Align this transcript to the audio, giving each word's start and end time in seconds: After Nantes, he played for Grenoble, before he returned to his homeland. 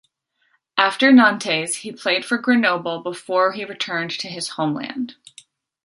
After 0.79 1.11
Nantes, 1.11 1.75
he 1.75 1.91
played 1.91 2.25
for 2.25 2.39
Grenoble, 2.39 3.01
before 3.03 3.51
he 3.51 3.63
returned 3.65 4.09
to 4.17 4.27
his 4.29 4.49
homeland. 4.57 5.13